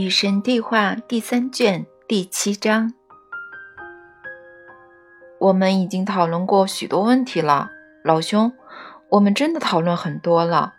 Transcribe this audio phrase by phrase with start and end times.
[0.00, 2.94] 与神对话第三卷第七章。
[5.38, 7.68] 我们已经讨论过许多问题了，
[8.02, 8.50] 老兄，
[9.10, 10.72] 我们真的讨论很多了。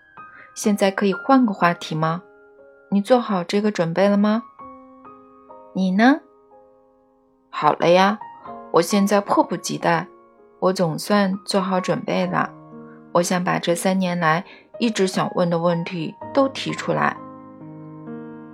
[0.55, 2.23] 现在可以换个话题吗？
[2.89, 4.41] 你做好这个准备了吗？
[5.75, 6.21] 你呢？
[7.51, 8.17] 好了呀，
[8.71, 10.07] 我现在迫不及待。
[10.61, 12.49] 我总算做好准备了。
[13.11, 14.43] 我想把这三年来
[14.79, 17.15] 一直想问的问题都提出来。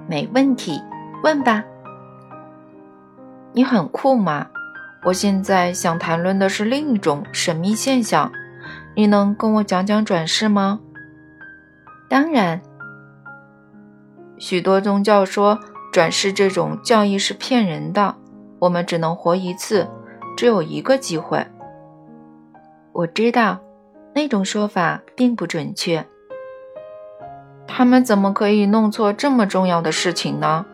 [0.08, 0.82] 没问题，
[1.24, 1.64] 问吧。
[3.54, 4.48] 你很酷嘛？
[5.04, 8.32] 我现在想谈论的是另一种神秘现象，
[8.96, 10.80] 你能跟我讲讲转世吗？
[12.10, 12.62] 当然。
[14.38, 15.60] 许多宗教说
[15.92, 18.16] 转世这种教义是骗人的，
[18.60, 19.88] 我们只能活一次，
[20.36, 21.46] 只有一个机会。
[22.92, 23.60] 我知道，
[24.14, 26.06] 那种说法并不准确。
[27.68, 30.66] 他们怎么可以弄错这么重要的事情呢？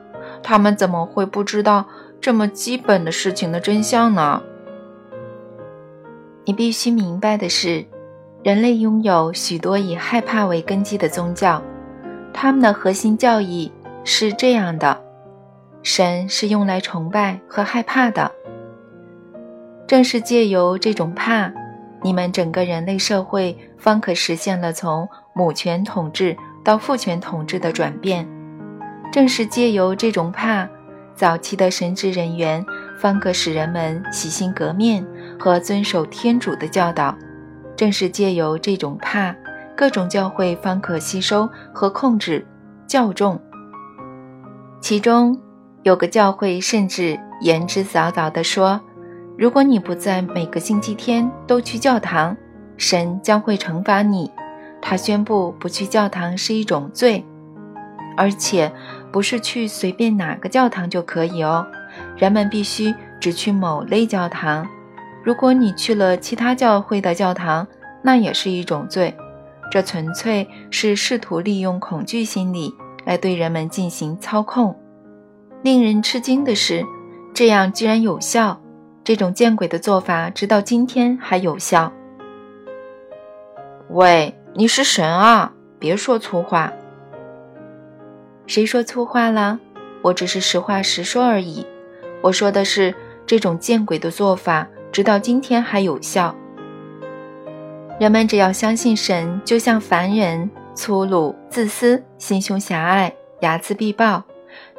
[0.41, 1.85] 他们怎么会不知道
[2.21, 4.41] 这么基本的事情的真相呢？
[6.45, 7.85] 你必须明白的是，
[8.43, 11.61] 人类拥有许多以害怕为根基的宗教，
[12.33, 13.71] 他们的核心教义
[14.03, 15.01] 是这样的：
[15.81, 18.31] 神是用来崇拜和害怕的。
[19.87, 21.51] 正是借由这种怕，
[22.01, 26.35] 你们整个人类社会方可实现了从母权统治。
[26.63, 28.27] 到父权统治的转变，
[29.11, 30.67] 正是借由这种怕，
[31.13, 32.65] 早期的神职人员
[32.97, 35.05] 方可使人们洗心革面
[35.37, 37.13] 和遵守天主的教导；
[37.75, 39.35] 正是借由这种怕，
[39.75, 42.45] 各种教会方可吸收和控制
[42.87, 43.39] 教众。
[44.79, 45.37] 其中
[45.83, 48.79] 有个教会甚至言之凿凿地说
[49.37, 52.35] ：“如果你不在每个星期天都去教堂，
[52.77, 54.31] 神将会惩罚你。”
[54.85, 57.23] 他宣布不去教堂是一种罪，
[58.17, 58.69] 而且
[59.13, 61.65] 不是去随便哪个教堂就可以哦。
[62.17, 64.67] 人们必须只去某类教堂。
[65.23, 67.65] 如果你去了其他教会的教堂，
[68.01, 69.15] 那也是一种罪。
[69.71, 74.77] 这纯粹是试图利用恐惧心理来对人们进行操控。
[75.61, 76.83] 令人吃惊的是，
[77.33, 78.59] 这样居然有效。
[79.01, 81.89] 这种见鬼的做法直到今天还有效。
[83.89, 84.37] 喂。
[84.55, 85.51] 你是神啊！
[85.79, 86.71] 别说粗话。
[88.45, 89.59] 谁说粗话了？
[90.03, 91.65] 我只是实话实说而已。
[92.21, 92.93] 我说的是
[93.25, 96.35] 这种见鬼的做法，直到今天还有效。
[97.99, 104.23] 人们只要相信神，就像凡人粗鲁、自私、心胸狭隘、睚眦必报，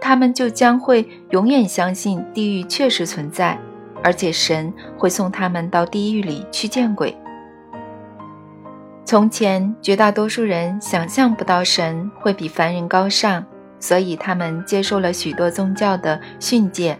[0.01, 3.59] 他们就将会永远相信地狱确实存在，
[4.05, 7.17] 而且神会送他们到地狱里去见鬼。
[9.07, 13.45] 从前，绝大多数人想象不到神会比凡人高尚，
[13.79, 16.99] 所以他们接受了许多宗教的训诫，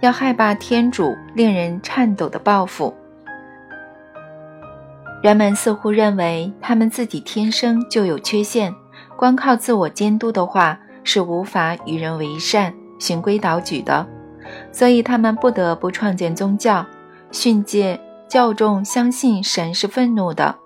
[0.00, 2.92] 要害怕天主令人颤抖的报复。
[5.22, 8.74] 人们似乎认为他们自己天生就有缺陷，
[9.16, 14.04] 光靠自我监督的话是无法与人为善、循规蹈矩的，
[14.72, 16.84] 所以他们不得不创建宗教，
[17.30, 17.98] 训诫
[18.28, 20.56] 教众相信神是愤怒的。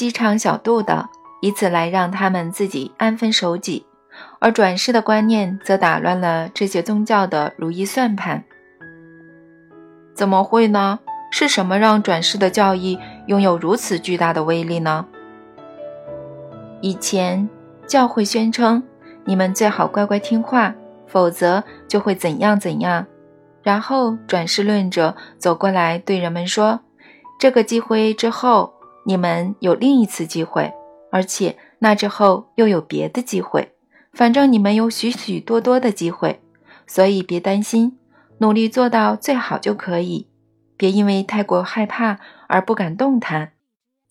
[0.00, 1.10] 鸡肠小肚的，
[1.42, 3.84] 以此来让他们自己安分守己，
[4.38, 8.42] 而转世的观念则打乱了这些宗教的如意算盘。
[10.14, 11.00] 怎么会呢？
[11.30, 15.04] 是什么让转世的教义拥有如此巨大的威力呢？
[16.80, 17.46] 以前
[17.86, 18.82] 教会宣称，
[19.26, 20.74] 你们最好乖乖听话，
[21.06, 23.04] 否则就会怎样怎样。
[23.62, 26.80] 然后转世论者走过来对人们说
[27.38, 28.72] ：“这个机会之后。”
[29.04, 30.72] 你们有另一次机会，
[31.10, 33.74] 而且那之后又有别的机会，
[34.12, 36.40] 反正你们有许许多多的机会，
[36.86, 37.98] 所以别担心，
[38.38, 40.28] 努力做到最好就可以。
[40.76, 43.52] 别因为太过害怕而不敢动弹，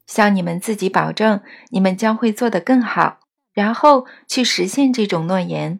[0.05, 3.19] 向你们自己保证，你们将会做得更好，
[3.53, 5.79] 然后去实现这种诺言。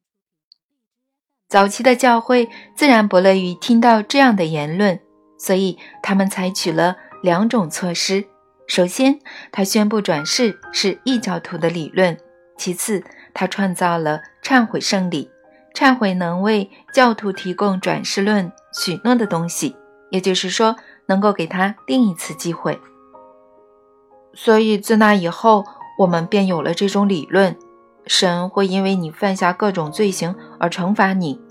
[1.48, 5.00] 早期的教会自然不乐于听到这样的言论，
[5.38, 8.26] 所以他们采取了两种措施。
[8.70, 9.18] 首先，
[9.52, 12.16] 他宣布转世是异教徒的理论；
[12.56, 15.28] 其次，他创造了忏悔圣礼，
[15.74, 19.76] 忏悔能为教徒提供转世论许诺的东西，
[20.12, 20.76] 也就是说，
[21.08, 22.80] 能够给他另一次机会。
[24.36, 25.66] 所以，自那以后，
[25.98, 27.58] 我们便有了这种理论：
[28.06, 31.42] 神会因为你犯下各种罪行而惩罚你。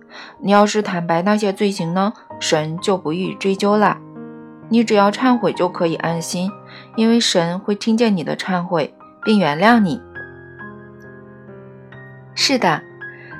[0.40, 3.98] 你要是坦白那些罪行呢，神就不予追究了。
[4.70, 6.50] 你只要忏悔就可以安心，
[6.98, 8.92] 因为神会听见你的忏悔
[9.22, 10.02] 并原谅你。
[12.34, 12.82] 是的，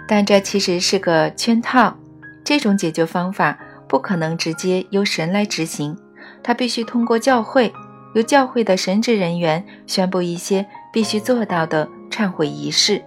[0.07, 1.97] 但这其实是个圈套。
[2.45, 3.59] 这种解决方法
[3.89, 5.99] 不可能直接由神来执行，
[6.41, 7.73] 它必须通过教会，
[8.15, 13.03] 由教会的神职人员宣布一些必须做到的忏悔仪式，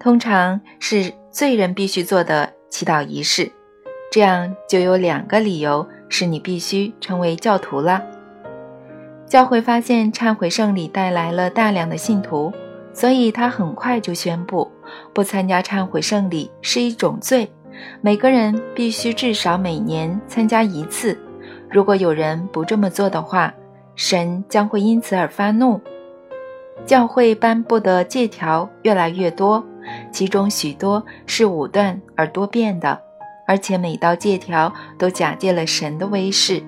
[0.00, 3.52] 通常是罪人必须做的祈祷仪式。
[4.10, 8.02] 这样就有两个理由使你必须成为教徒了。
[9.26, 12.52] 教会发现忏悔圣礼带来了大量的信徒，
[12.92, 14.70] 所以他很快就宣布，
[15.12, 17.50] 不参加忏悔圣礼是一种罪，
[18.00, 21.18] 每个人必须至少每年参加一次。
[21.68, 23.52] 如果有人不这么做的话，
[23.96, 25.80] 神将会因此而发怒。
[26.84, 29.64] 教会颁布的戒条越来越多，
[30.12, 33.00] 其中许多是武断而多变的，
[33.48, 36.62] 而且每道戒条都假借了神的威势。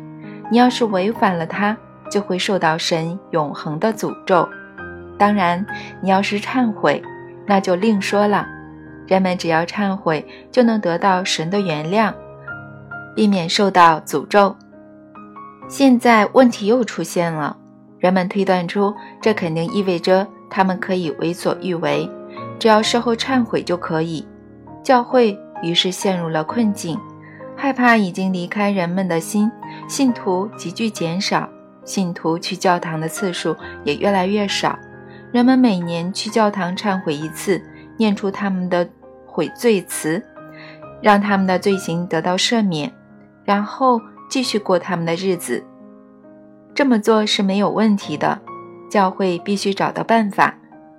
[0.50, 1.76] 你要是违反了它，
[2.10, 4.48] 就会受到神永恒的诅咒。
[5.18, 5.64] 当然，
[6.00, 7.02] 你要是忏悔，
[7.46, 8.46] 那就另说了。
[9.06, 12.12] 人们只要忏悔，就能得到神的原谅，
[13.16, 14.54] 避免受到诅咒。
[15.66, 17.56] 现在问题又出现了，
[17.98, 22.08] 人们推断出这肯定意味着他们可以为所欲为，
[22.58, 24.26] 只要事后忏悔就可以。
[24.84, 26.98] 教会于是陷入了困境，
[27.56, 29.50] 害怕已经离开人们的心，
[29.88, 31.48] 信徒急剧减少。
[31.88, 34.78] 信徒去教堂的次数也越来越少，
[35.32, 37.62] 人们每年去教堂忏悔一次，
[37.96, 38.86] 念出他们的
[39.24, 40.22] 悔罪词，
[41.00, 42.92] 让他们的罪行得到赦免，
[43.42, 43.98] 然后
[44.28, 45.64] 继续过他们的日子。
[46.74, 48.38] 这么做是没有问题的。
[48.90, 50.54] 教会必须找到办法，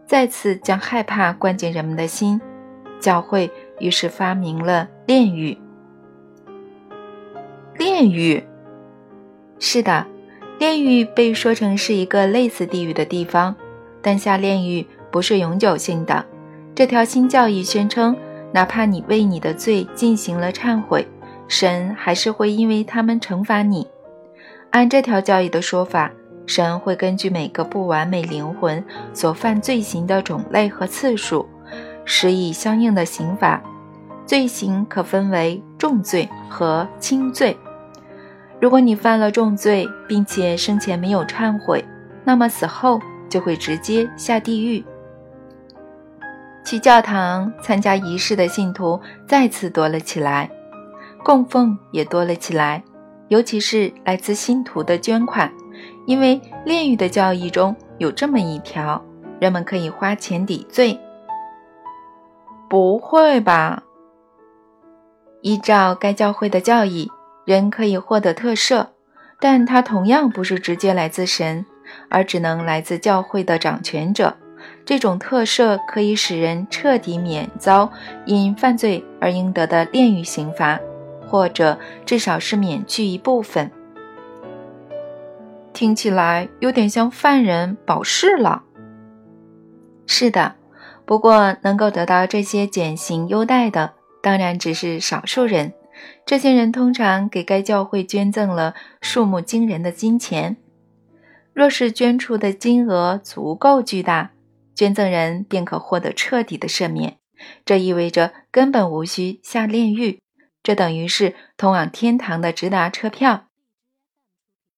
[0.08, 2.42] 再次将害怕灌进人们的心。
[3.00, 3.50] 教会
[3.80, 5.58] 于是发明了炼狱。
[7.78, 8.44] 炼狱，
[9.60, 10.06] 是的。
[10.60, 13.56] 炼狱被说成是一个类似地狱的地方，
[14.02, 16.24] 但下炼狱不是永久性的。
[16.76, 18.14] 这条新教义宣称，
[18.52, 21.08] 哪怕你为你的罪进行了忏悔，
[21.48, 23.88] 神还是会因为他们惩罚你。
[24.72, 26.12] 按这条教义的说法，
[26.46, 28.84] 神会根据每个不完美灵魂
[29.14, 31.48] 所犯罪行的种类和次数，
[32.04, 33.62] 施以相应的刑罚。
[34.26, 37.56] 罪行可分为重罪和轻罪。
[38.62, 41.84] 如果你犯了重罪，并且生前没有忏悔，
[42.26, 44.84] 那么死后就会直接下地狱。
[46.66, 50.52] 去教堂参加仪式的信徒再次多了起来，
[51.24, 52.84] 供奉也多了起来，
[53.30, 55.50] 尤其是来自信徒的捐款，
[56.06, 59.02] 因为炼狱的教义中有这么一条：
[59.40, 61.00] 人们可以花钱抵罪。
[62.70, 63.82] 不会吧？
[65.42, 67.10] 依照该教会的教义。
[67.50, 68.90] 人可以获得特赦，
[69.40, 71.66] 但它同样不是直接来自神，
[72.08, 74.38] 而只能来自教会的掌权者。
[74.86, 77.92] 这种特赦可以使人彻底免遭
[78.28, 80.80] 因犯罪而应得的炼狱刑罚，
[81.28, 83.72] 或者至少是免去一部分。
[85.74, 88.62] 听起来有点像犯人保释了。
[90.06, 90.54] 是的，
[91.04, 95.74] 不过能够得到这些减刑优待的，当然只是少数人。
[96.26, 100.58] 这些人通常给该教会捐赠了数目惊人的金钱。
[101.54, 104.32] 若是捐出的金额足够巨大，
[104.76, 107.18] 捐赠人便可获得彻底的赦免。
[107.66, 110.22] 这意味着根本无需下炼狱，
[110.62, 113.46] 这等于是通往天堂的直达车票。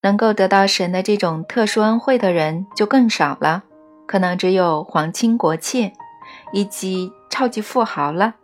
[0.02, 3.64] 能够得到神的这种特殊恩惠的人就更少了，
[4.08, 5.92] 可能只有皇亲国戚
[6.54, 8.38] 以及超级富豪了。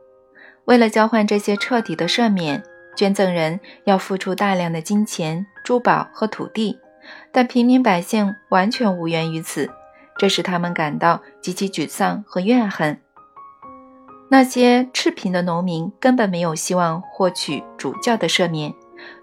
[0.67, 2.61] 为了交换这些彻底的赦免，
[2.93, 6.77] 捐赠人要付出大量的金钱、珠宝和土地，
[7.31, 9.69] 但平民百姓完全无缘于此，
[10.17, 12.99] 这使他们感到极其沮丧和怨恨。
[14.29, 18.73] 那些赤贫的农民根本没有希望获取主教的赦免，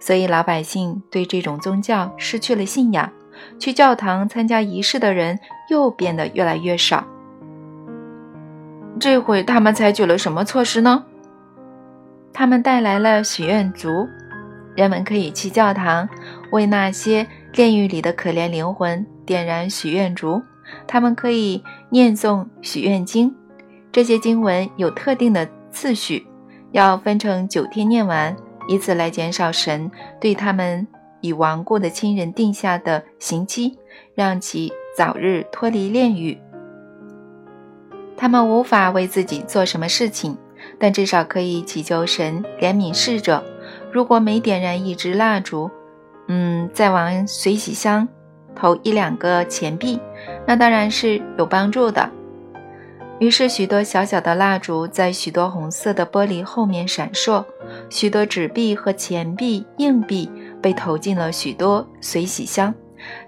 [0.01, 3.13] 所以老百姓对这种宗教失去了信仰，
[3.59, 7.05] 去教堂参加仪式的人又变得越来越少。
[8.99, 11.05] 这回他们采取了什么措施呢？
[12.35, 14.09] 他们带来了许愿烛，
[14.75, 16.09] 人们可以去教堂
[16.51, 20.43] 为那些炼狱里的可怜灵魂点燃许愿烛。
[20.87, 23.33] 他们可以念诵许愿经，
[23.93, 26.27] 这些经文有特定的次序，
[26.73, 28.35] 要分成九天念完，
[28.67, 29.89] 以此来减少神
[30.21, 30.85] 对他们
[31.21, 33.79] 已亡故的亲人定下的刑期，
[34.17, 36.37] 让其早日脱离炼狱。
[38.17, 40.37] 他们无法为自己做什么事情。
[40.79, 43.43] 但至少可以祈求神怜悯逝者。
[43.93, 45.71] 如果每点燃一支蜡烛，
[46.29, 48.09] 嗯，再往随喜箱
[48.55, 50.01] 投一两个钱币，
[50.47, 52.11] 那当然是有帮助的。
[53.21, 57.45] 于是，许多小小的蜡烛在许多红色的玻璃后面闪烁，
[57.89, 60.29] 许多纸币和钱币、硬币
[60.61, 62.75] 被投进了许多随喜箱。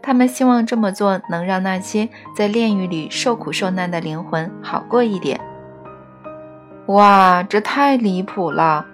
[0.03, 5.41] 他们希望这么做能让那些在炼狱里受苦受难的灵魂好过一点。
[6.87, 8.87] 哇，这太离谱了！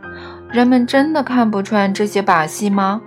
[0.50, 3.00] 人们真的看不穿这些把戏吗？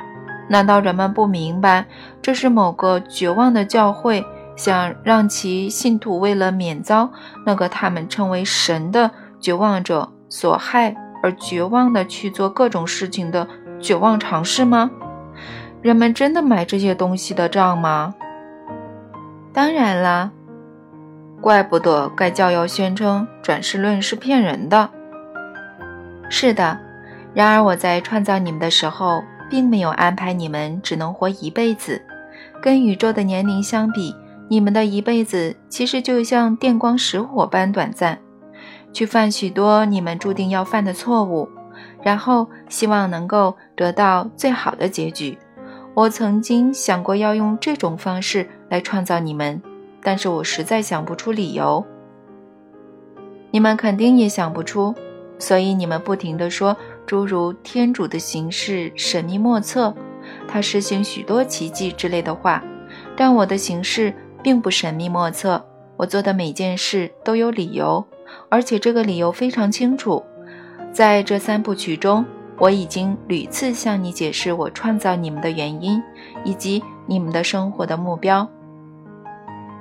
[0.47, 1.85] 难道人们不明白，
[2.21, 4.23] 这是某个绝望的教会？
[4.55, 7.11] 想让其信徒为了免遭
[7.45, 13.45] 那个他们称为神的绝望者所害而绝望的去做各种事情的
[13.81, 14.89] 绝望尝试吗？
[15.81, 18.15] 人们真的买这些东西的账吗？
[19.51, 20.31] 当然啦，
[21.41, 24.89] 怪不得该教要宣称转世论是骗人的。
[26.29, 26.79] 是的，
[27.33, 32.01] 然而我在创造你们的时候，并没有安排你们只能活一辈子，
[32.61, 34.15] 跟宇宙的年龄相比。
[34.47, 38.19] 你们的一辈子其实就像电光石火般短暂，
[38.93, 41.49] 去犯许多你们注定要犯的错误，
[42.03, 45.37] 然后希望能够得到最好的结局。
[45.95, 49.59] 我曾经想过要用这种方式来创造你们，
[50.05, 51.83] 但是我实在想不出理由。
[53.51, 54.95] 你们肯定也想不出，
[55.37, 59.93] 所以你们不停地说诸如“天主的形式神秘莫测”，
[60.47, 62.63] 他实行许多奇迹之类的话，
[63.17, 64.13] 但我的形式。
[64.45, 65.65] 并不神秘莫测，
[65.97, 68.05] 我做的每件事都有理由，
[68.47, 70.23] 而且这个理由非常清楚。
[70.93, 72.23] 在这三部曲中，
[72.59, 75.99] 我已经屡次向你解释我创造你们的原因，
[76.43, 78.47] 以及你们的生活的目标。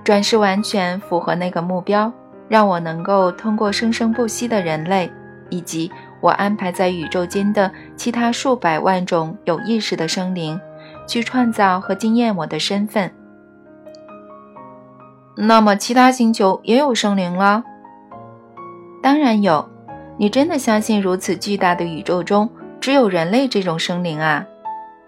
[0.05, 2.13] 转世完全符合那个目标，
[2.47, 5.11] 让我能够通过生生不息的人类，
[5.49, 10.61] 以及我安排在宇宙间的其他数百万种有意识的生灵，
[11.07, 13.11] 去创造和经验我的身份。
[15.37, 17.65] 那么，其他星球也有生灵了？
[19.03, 19.69] 当然有。
[20.17, 24.47] 你真的相信如此巨大的宇宙中只有人类这种生灵啊？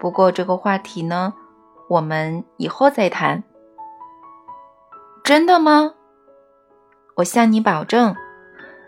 [0.01, 1.33] 不过这个话题呢，
[1.89, 3.45] 我们以后再谈。
[5.27, 5.91] 真的吗？
[7.17, 8.15] 我向你保证。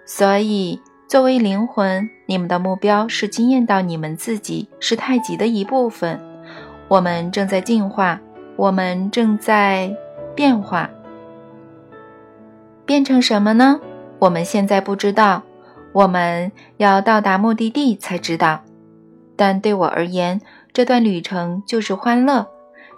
[0.06, 6.20] 所以，作为灵魂，你们的目标是惊艳到你们自己是太极的一部分。
[6.86, 8.20] 我们正在进化，
[8.54, 9.92] 我们正在
[10.36, 10.88] 变化。
[12.86, 13.80] 变成什么呢？
[14.20, 15.42] 我们现在不知道，
[15.92, 18.60] 我们要到达目的地才知道。
[19.34, 20.40] 但对我而言，
[20.72, 22.46] 这段旅程就是欢乐。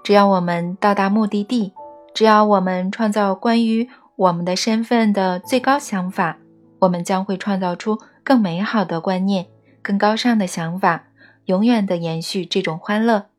[0.04, 1.72] 只要我们到达目的地，
[2.20, 6.36] 只要我们创造关于我们的身份的最高想法，
[6.80, 9.46] 我们将会创造出更美好的观念、
[9.80, 11.04] 更高尚的想法，
[11.46, 13.30] 永远的延续这种欢乐。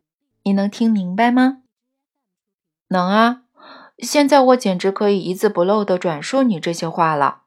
[0.41, 1.59] 你能听明白吗？
[2.87, 3.43] 能啊。
[3.99, 7.43] 现在我简直可以一字不漏地转述你这些话了。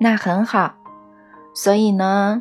[0.00, 0.76] 那很好。
[1.54, 2.40] 所以呢，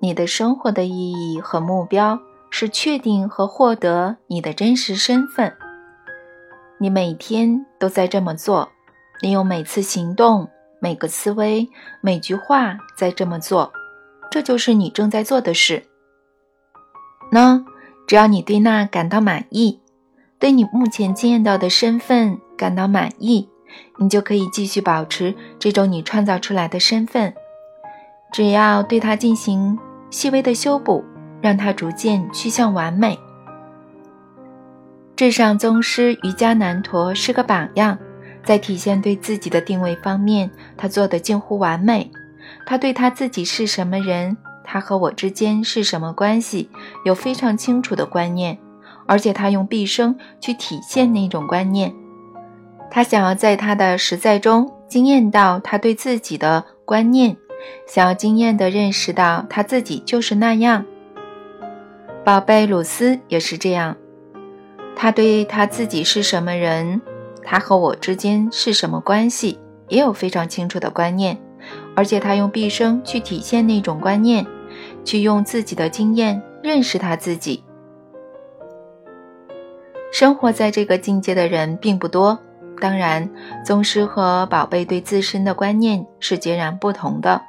[0.00, 5.56] 你的生活的意义和目标是确定和获得你的真实身份。
[6.82, 8.70] 你每天都在这么做，
[9.20, 10.48] 你用每次行动、
[10.80, 11.68] 每个思维、
[12.00, 13.70] 每句话在这么做，
[14.30, 15.84] 这就是你正在做的事。
[17.30, 17.62] 那
[18.06, 19.78] 只要你对那感到满意。
[20.38, 23.46] 对你目前经验到的身份感到满意，
[23.98, 27.34] 你就可以继续保持这种你创造出来的身份。
[28.32, 31.04] 只要对它进行细微的修补，
[31.42, 33.18] 让它逐渐趋向完美。
[35.20, 37.98] 至上宗师瑜伽南陀是个榜样，
[38.42, 42.10] 在体现对自己的定位方面，他做的近乎完美。
[42.64, 44.34] 他对他自己是什么人，
[44.64, 46.70] 他和我之间是什么关系，
[47.04, 48.58] 有非常清楚的观念。
[49.06, 51.94] 而且他用毕生去体现那种观念，
[52.90, 57.36] 他想要在他的实在中惊艳到他对自己的观念，
[57.86, 60.82] 想要惊艳地认识到他自己就是那样。
[62.24, 63.94] 宝贝鲁斯也是这样，
[65.02, 67.00] 他对他自己是什么人，
[67.42, 71.38] 他和我之间是什么关系，也有非常清楚的观念，
[71.96, 74.46] 而且他用毕生去体现那种观念，
[75.02, 77.64] 去用自己的经验认识他自己。
[80.12, 82.38] 生活在这个境界的人并不多，
[82.78, 83.26] 当然，
[83.64, 87.40] 宗师和宝贝对自身的观念是截然不同的。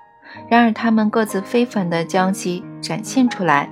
[0.49, 3.69] 然而，他们各自非凡地将其展现出来。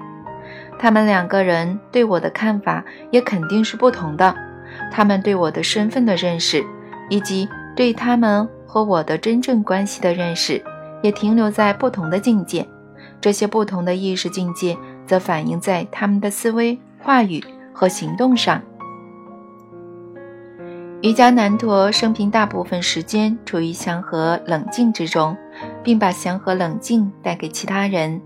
[0.80, 4.34] 他们两个人对我的看法也肯定是不同的。
[4.92, 6.64] 他们对我的身份的认识，
[7.10, 10.64] 以及对他们和我的真正关系的认识，
[11.04, 12.66] 也停留在不同的境界。
[13.20, 17.44] 这些不同的意识境界则反映在他们的思维、话语
[17.74, 18.62] 和行动上。
[21.02, 25.36] 瑜伽男陀生平大部分时间处于祥和冷静之中，
[25.84, 28.22] 并把祥和冷静带给其他人。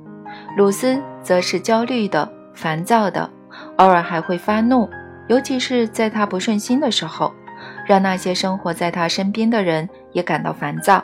[0.57, 3.29] 鲁斯则是焦虑的、烦躁的，
[3.77, 4.89] 偶尔还会发怒，
[5.27, 7.33] 尤其是在他不顺心的时候，
[7.87, 11.03] 让那些生活在他身边的人也感到烦躁。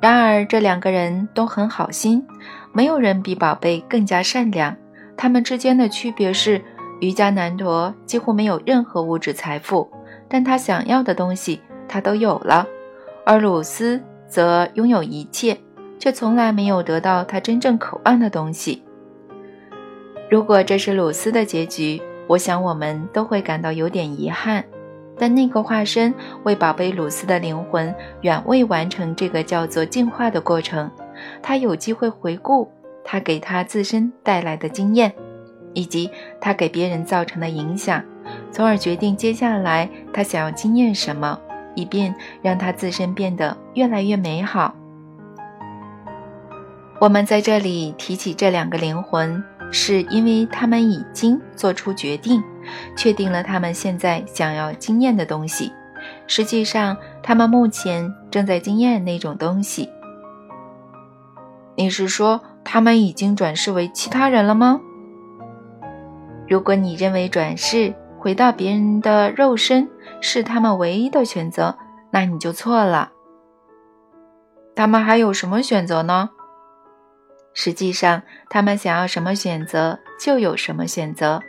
[0.00, 2.24] 然而，这两个人都很好心，
[2.72, 4.76] 没有人比宝贝更加善良。
[5.16, 6.62] 他们之间的区别是，
[7.00, 9.90] 瑜伽男陀几乎没有任何物质财富。
[10.28, 12.66] 但他想要的东西，他都有了，
[13.24, 15.58] 而鲁斯则拥有一切，
[15.98, 18.84] 却从来没有得到他真正渴望的东西。
[20.30, 24.62] 如果这是鲁斯的结局，我想我们都会感到有点遗憾。
[25.16, 30.88] 但那个化身为宝贝鲁斯的灵魂远未完成这个叫做进化的过程，
[31.42, 32.70] 他有机会回顾
[33.02, 35.12] 他给他自身带来的经验，
[35.72, 36.08] 以及
[36.40, 38.04] 他给别人造成的影响。
[38.52, 41.40] 从而决定接下来他想要经验什么，
[41.74, 44.74] 以便让他自身变得越来越美好。
[47.00, 52.42] 我们在这里提起这两个灵魂，是因为他们已经做出决定，
[52.96, 55.72] 确定了他们现在想要经验的东西。
[56.26, 59.88] 实际上，他们目前正在经验那种东西。
[61.76, 64.80] 你是说，他们已经转世为其他人了吗？
[66.48, 69.88] 如果你认为转世，回到别人的肉身
[70.20, 71.76] 是他们唯一的选择，
[72.10, 73.12] 那你就错了。
[74.74, 76.30] 他们还有什么选择呢？
[77.60, 81.42] 实际上，他们想要什么选择就有什么选择。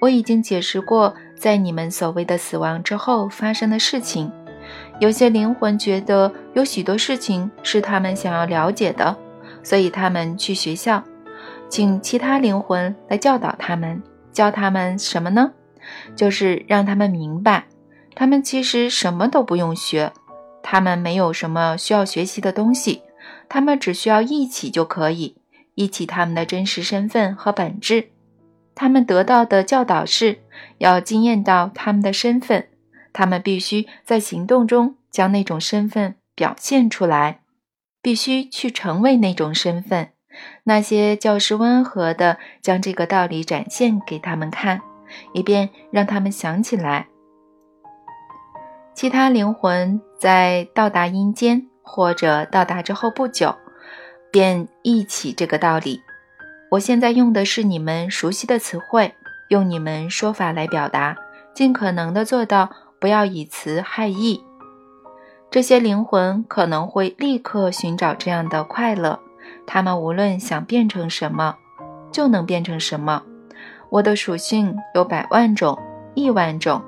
[0.00, 4.30] 我已经解释过，在你们所谓的死亡之后发生的事情。
[5.00, 9.16] 有些灵魂觉得有许多事情是他们想要了解的，
[9.64, 11.02] 所以他们去学校，
[11.68, 14.00] 请其他灵魂来教导他们，
[14.30, 15.50] 教他们什么呢？
[16.14, 17.66] 就是让他们明白，
[18.14, 20.12] 他们其实什么都不用学，
[20.62, 23.02] 他们没有什么需要学习的东西，
[23.48, 25.34] 他们只需要一起就可以，
[25.78, 28.10] 忆起他们的真实身份和本质。
[28.74, 30.40] 他们得到的教导是
[30.78, 32.68] 要惊艳到他们的身份，
[33.12, 37.40] 他们必须在行动中将那种身份表现出来，
[38.02, 40.10] 必须去成为那种身份。
[40.64, 44.82] 那些教师温和地将这个道理展现给他们看。
[45.32, 47.08] 以便让他们想起来，
[48.94, 53.54] 其他灵魂在到达阴间或者到达之后不久，
[54.30, 56.00] 便忆起这个道理。
[56.70, 59.14] 我现在用的是你们熟悉的词汇，
[59.48, 61.16] 用你们说法来表达，
[61.54, 62.68] 尽可能的做到
[63.00, 64.42] 不要以词害意。
[65.50, 69.18] 这些灵魂可能会立刻寻找这样的快乐，
[69.66, 71.56] 他们无论想变成什么，
[72.12, 73.22] 就能变成什么。
[73.88, 75.78] 我的属性有百万种、
[76.12, 76.82] 亿万种，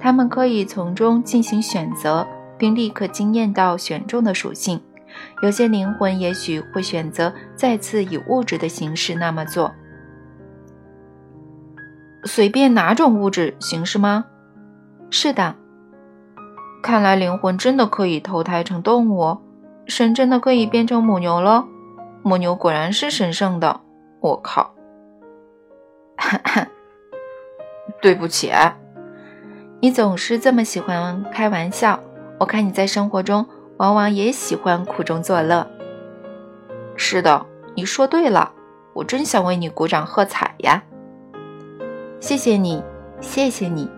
[0.00, 4.80] 他们可以从中进行选择，并立刻惊艳到选中的属性。
[5.42, 9.72] 有些灵魂也许会选择再次以物质的形式那么做。
[12.24, 14.24] 随便哪种物质形式吗？
[15.10, 15.54] 是的。
[16.82, 19.38] 看来灵魂真的可以投胎成动物，
[19.86, 21.64] 神真的可以变成母牛了。
[22.22, 23.80] 母牛果然是神圣的。
[24.20, 24.74] 我靠！
[28.02, 28.50] 对不起，
[29.80, 32.00] 你总是这么喜欢开玩笑。
[32.38, 33.46] 我看你在生活中
[33.78, 35.66] 往往也喜欢苦中作乐。
[36.96, 38.52] 是的，你说对了，
[38.92, 40.82] 我真想为你鼓掌喝彩呀！
[42.20, 42.82] 谢谢你，
[43.20, 43.88] 谢谢你。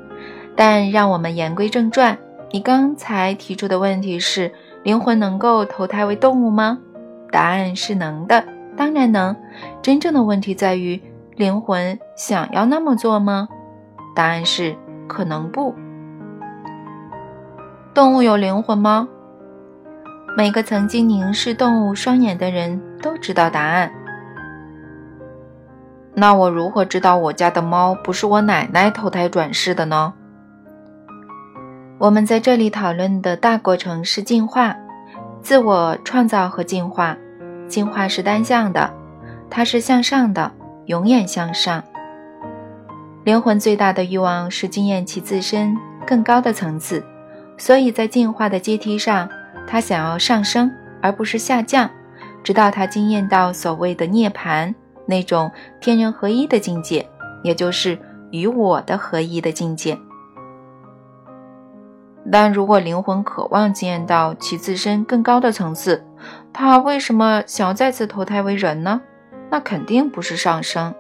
[0.57, 2.19] 但让我们言归正传，
[2.51, 6.79] 你刚才提出的问题是：灵魂能够投胎为动物吗？
[7.31, 8.45] 答案是能的，
[8.77, 9.37] 当然能。
[9.81, 11.01] 真正的问题在于。
[11.37, 13.49] 灵魂想要那么做吗？
[14.13, 14.75] 答案是
[15.07, 15.73] 可能不。
[17.95, 19.09] 动物有灵魂吗？
[20.37, 23.91] 每个曾经凝视动物双眼的人都知道答案。
[26.15, 30.13] 那我如何知道我家的猫不是我奶奶投胎转世的呢？
[31.99, 34.77] 我们在这里讨论的大过程是进化、
[35.43, 37.17] 自我创造和进化。
[37.69, 38.91] 进化是单向的，
[39.51, 40.53] 它是向上的。
[40.87, 41.85] 永远向上。
[43.25, 47.05] 灵魂最大的欲望是经验其自身更高的层次，
[47.59, 49.29] 所以在进化的阶梯上，
[49.71, 51.91] 他想要上升而不是下降，
[52.43, 57.07] 直到他经验到所谓的涅槃那种天人合一的境界，
[57.43, 57.99] 也就是
[58.31, 59.99] 与我的合一的境界。
[62.33, 66.03] 但如果灵魂渴望经验到其自身更高的层次，
[66.51, 69.03] 他为什么想要再次投胎为人呢？
[69.51, 70.95] 那肯定不是上升。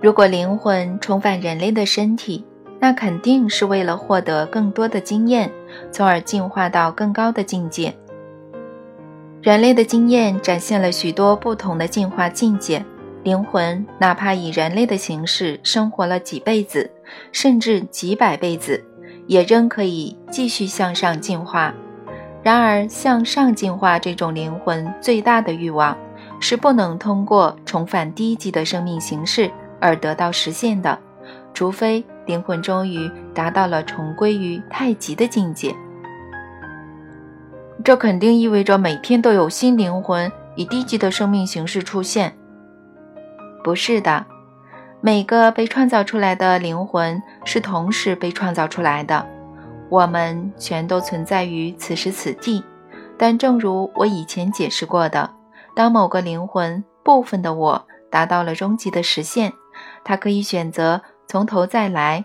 [0.00, 2.44] 如果灵魂重返人类的身体，
[2.82, 5.48] 那肯定是为了获得更多的经验，
[5.92, 7.94] 从而进化到更高的境界。
[9.40, 12.84] 人类的经验展现了许多不同的进化境界。
[13.22, 16.90] 灵魂哪怕以人类的形式生活了几辈子，
[17.30, 18.84] 甚至几百辈子，
[19.28, 21.72] 也仍可以继续向上进化。
[22.42, 25.96] 然而，向上进化这种灵魂最大的欲望，
[26.40, 30.98] 是不能通过重返低级的生命形式而得到实现的，
[31.54, 35.74] 除非灵魂终于达到了重归于太极的境界。
[37.84, 42.32] 这肯定意味着每天都有新灵魂以低级的生命形式出现。
[43.64, 44.24] 不是的，
[45.00, 49.26] 每个被创造出来的灵魂是同时被创造出来的。
[49.88, 52.64] 我们全都存在于此时此地，
[53.18, 55.30] 但正如我以前解释过的，
[55.74, 59.52] 当某个灵魂部分的我达到了终极的实现，
[60.04, 62.22] 他可以选择从头再来，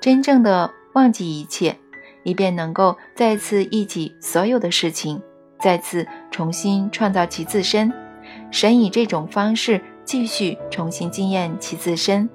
[0.00, 1.76] 真正的忘记一切，
[2.22, 5.20] 以便能够再次忆起所有的事情，
[5.60, 7.92] 再次重新创造其自身。
[8.50, 12.26] 神以这种方式继续重新经验其自身。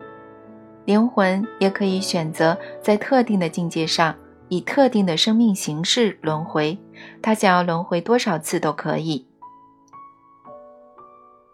[0.86, 4.16] 灵魂也可以选择在特定的境界上。
[4.50, 6.78] 以特定的生命形式轮回，
[7.24, 9.26] 他想要轮回多少次都可以。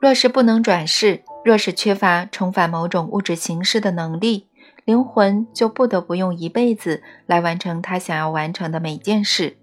[0.02, 4.48] 若是不能转世，若是缺乏重返某种物质形式的能力，
[4.90, 9.58] 灵魂就不得不用一辈子来完成他想要完成的每件事。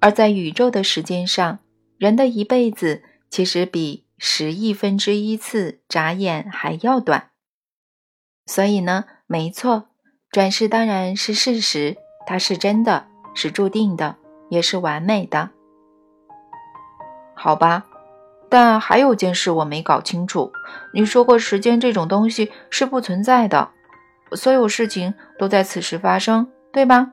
[0.00, 1.58] 而在宇宙的时间上，
[1.98, 7.32] 人的一辈子其实比十亿分之一次眨眼还要短。
[8.46, 9.90] 所以呢，没错，
[10.30, 11.98] 转世当然是事实。
[12.26, 14.16] 它是真的，是注定的，
[14.48, 15.50] 也是完美的。
[17.34, 17.84] 好吧，
[18.48, 20.50] 但还有件事我没搞清楚。
[20.94, 23.72] 你说过时间这种东西是不存在的，
[24.34, 27.12] 所有事情都在此时发生，对吧？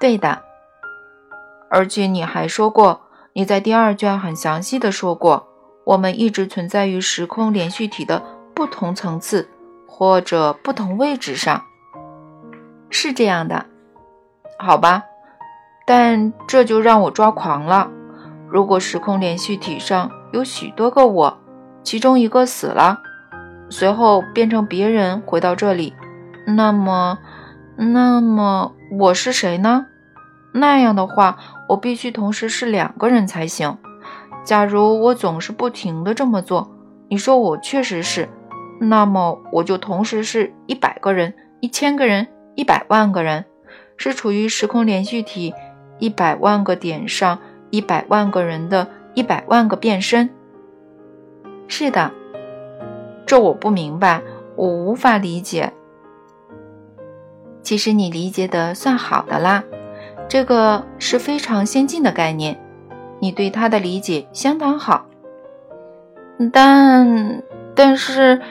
[0.00, 0.42] 对的。
[1.70, 5.48] 而且你还说过，你在第二卷很详细的说过，
[5.84, 8.22] 我们一直存在于时空连续体的
[8.54, 9.48] 不同层次
[9.86, 11.64] 或者不同位置上。
[12.90, 13.66] 是这样的。
[14.58, 15.04] 好吧，
[15.86, 17.90] 但这就让我抓狂了。
[18.48, 21.38] 如果时空连续体上有许多个我，
[21.82, 23.00] 其中一个死了，
[23.72, 25.94] 随后变成别人回到这里，
[26.46, 27.18] 那么，
[27.76, 29.86] 那么我是谁呢？
[30.52, 31.38] 那样的话，
[31.70, 33.78] 我必须同时是两个人才行。
[34.44, 36.70] 假如我总是不停的这么做，
[37.08, 38.28] 你说我确实是，
[38.78, 43.46] 那么我就同时是一百个人、一千个人、一百万个人。
[43.96, 45.54] 是处于时空连续体
[45.98, 47.38] 一百万个点上
[47.70, 50.28] 一百万个人的一百万个变身。
[51.68, 52.10] 是的，
[53.32, 54.20] 这我不明白，
[54.56, 55.72] 我无法理解。
[57.62, 59.64] 其实你理解的算好的啦，
[60.28, 62.60] 这个是非常先进的概念，
[63.20, 65.06] 你对它的理解相当好。
[66.52, 67.42] 但
[67.74, 68.42] 但是，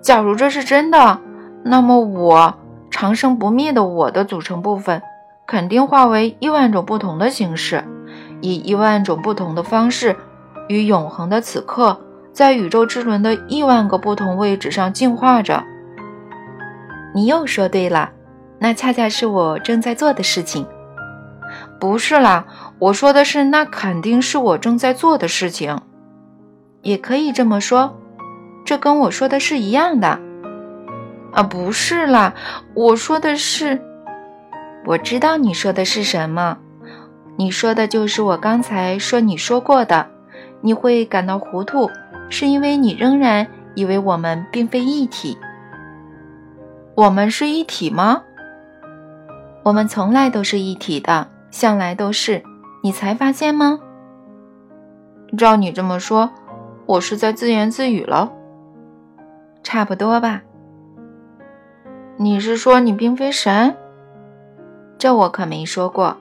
[0.00, 1.20] 假如这是真的，
[1.62, 2.54] 那么我。
[2.90, 5.02] 长生不灭的我的组成部分，
[5.46, 7.84] 肯定化为亿万种不同的形式，
[8.40, 10.16] 以亿万种不同的方式，
[10.68, 12.00] 与永恒的此刻，
[12.32, 15.62] 在宇宙之轮的亿万个不同位置上进化着。
[17.14, 18.10] 你又说对了，
[18.58, 20.66] 那恰恰是我正在做的事情。
[21.80, 22.44] 不是啦，
[22.78, 25.80] 我说的是，那肯定是我正在做的事情。
[26.82, 27.98] 也可以这么说，
[28.64, 30.20] 这跟我说的是一样的。
[31.32, 32.34] 啊，不是啦，
[32.74, 33.80] 我说的是，
[34.86, 36.58] 我知道你说的是什么，
[37.36, 40.06] 你说的就是我刚才说你说过的，
[40.60, 41.90] 你会感到糊涂，
[42.30, 45.36] 是因为你仍然以为我们并非一体。
[46.94, 48.22] 我们是一体吗？
[49.62, 52.42] 我们从来都是一体的，向来都是，
[52.82, 53.78] 你才发现吗？
[55.36, 56.30] 照你这么说，
[56.86, 58.32] 我是在自言自语了，
[59.62, 60.42] 差不多吧。
[62.16, 63.76] 你是说你并非神？
[64.98, 66.16] 这我可没说过。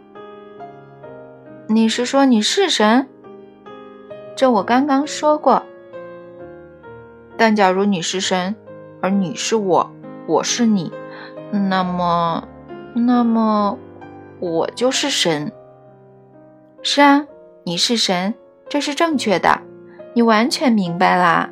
[1.67, 3.07] 你是说你是神？
[4.35, 5.63] 这我刚刚说过。
[7.39, 8.53] 但假如你是神，
[9.01, 9.89] 而你是我，
[10.27, 10.91] 我是你，
[11.53, 12.45] 那么，
[12.93, 13.77] 那么
[14.41, 15.49] 我就是神。
[16.81, 17.25] 是啊，
[17.63, 18.33] 你是神，
[18.67, 19.61] 这是正确的。
[20.13, 21.49] 你完全明白啦。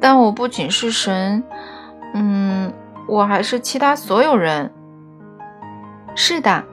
[0.00, 1.44] 但我不仅是神。
[2.14, 2.72] 嗯，
[3.06, 4.72] 我还是其他所有人。
[6.16, 6.64] 是的，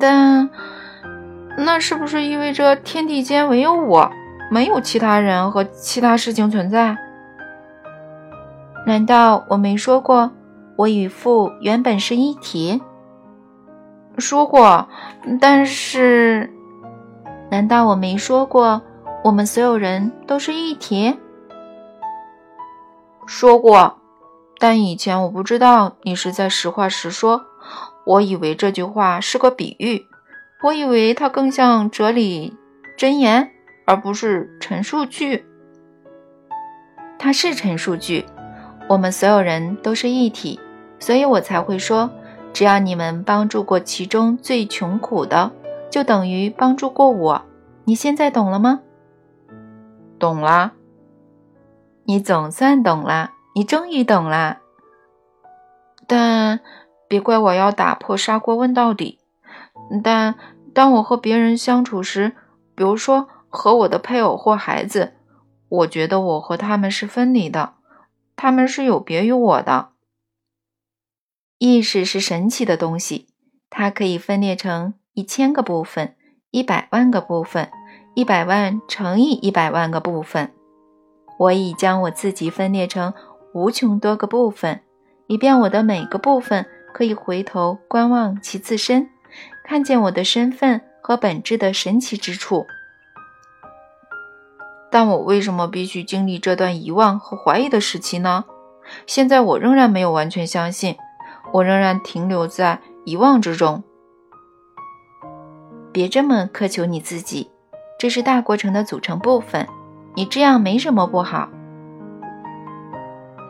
[0.00, 0.48] 但
[1.58, 4.10] 那是不是意味着天地间唯有我，
[4.50, 6.96] 没有其他人和其他事情存在？
[8.86, 10.30] 难道我没说过，
[10.76, 12.80] 我与父原本是一体？
[14.16, 14.88] 说过，
[15.40, 16.50] 但是，
[17.50, 18.80] 难道我没说过，
[19.22, 21.18] 我们所有人都是一体？
[23.26, 23.98] 说过，
[24.58, 27.42] 但以前我不知道你是在实话实说，
[28.06, 30.06] 我以为这句话是个比喻，
[30.62, 32.56] 我以为它更像哲理
[32.96, 33.52] 箴言，
[33.88, 35.46] 而不是陈述句。
[37.18, 38.26] 它是陈述句。
[38.86, 40.60] 我们所有人都是一体，
[40.98, 42.10] 所以我才会说，
[42.52, 45.52] 只要你们帮助过其中最穷苦的，
[45.90, 47.42] 就等于帮助过我。
[47.84, 48.80] 你现在懂了吗？
[50.18, 50.72] 懂了。
[52.04, 54.58] 你总算懂了，你终于懂了。
[56.06, 56.60] 但
[57.08, 59.18] 别怪我要打破砂锅问到底。
[60.04, 60.34] 但
[60.74, 62.32] 当我和别人相处时，
[62.74, 65.14] 比如说和我的配偶或孩子，
[65.68, 67.74] 我觉得我和他们是分离的。
[68.36, 69.88] 他们是有别于我的。
[71.58, 73.26] 意识是神奇的东西，
[73.68, 76.14] 它可以分裂成一千个部分、
[76.52, 77.70] 一百万个部分、
[78.14, 80.52] 一百万乘以一百万个部分。
[81.38, 83.12] 我已将我自己分裂成
[83.54, 84.82] 无穷多个部分，
[85.26, 89.08] 以便我的每个部分可以回头观望其自身，
[89.64, 92.66] 看见我的身份和本质的神奇之处。
[94.90, 98.44] 但我为什么必须经历这段遗忘和怀疑的时期呢？
[99.06, 100.96] 现在我仍然没有完全相信，
[101.52, 103.82] 我仍然停留在遗忘之中。
[105.92, 107.50] 别这么苛求你自己，
[107.98, 109.66] 这是大过程的组成部分，
[110.14, 111.48] 你这样没什么不好。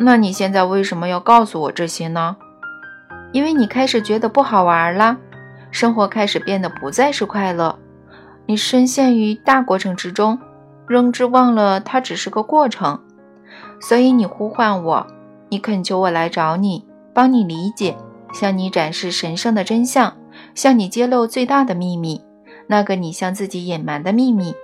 [0.01, 2.37] 那你现在为什么要告诉我这些呢？
[3.33, 5.18] 因为你开始觉得不好玩了，
[5.70, 7.79] 生活开始变得不再是快乐，
[8.46, 10.40] 你深陷于大过程之中。
[10.88, 12.98] 仍之忘了，它只是个过程，
[13.81, 15.07] 所以你呼唤我，
[15.51, 17.96] 你恳求我来找你，帮你理解，
[18.33, 20.16] 向你展示神圣的真相，
[20.55, 22.22] 向你揭露最大的秘密，
[22.66, 24.55] 那个你向自己隐瞒的秘密，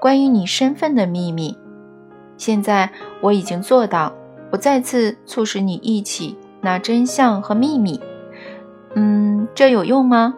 [0.00, 1.56] 关于你身份的秘密。
[2.36, 4.12] 现在我已经做到，
[4.50, 8.00] 我再次促使你一起那真相和秘密。
[8.94, 10.34] 嗯，这有用吗？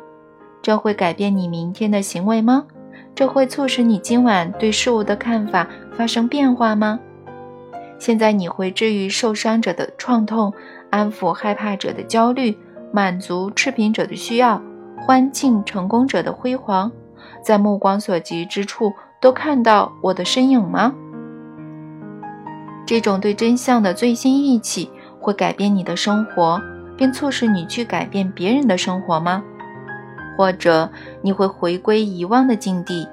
[0.62, 2.64] 这会改变你明天的行为吗？
[3.16, 7.00] 这会促使你今晚对事物的看法发生变化吗？
[7.98, 10.52] 现在你会治愈受伤者的创痛，
[10.90, 12.54] 安抚害怕者的焦虑，
[12.92, 14.60] 满足赤贫者的需要，
[14.98, 16.92] 欢庆成功者的辉煌，
[17.42, 20.94] 在目光所及之处都看到我的身影吗？
[22.84, 26.60] 这种对真相的最新意起会改变你的生活，
[26.98, 29.42] 并促使你去改变别人的生活吗？
[30.36, 30.90] 或者
[31.22, 33.08] 你会回归遗忘的境地，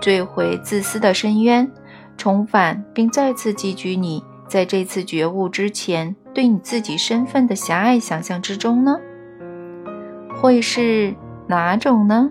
[0.00, 1.70] 坠回自私的深渊，
[2.16, 8.96] 重返并再次寄居你在这次觉悟之前对你自己身份的狭隘想象之中呢？
[10.40, 11.14] 会是
[11.46, 12.30] 哪种呢？